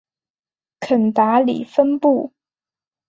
[0.79, 2.33] 肯达里分布。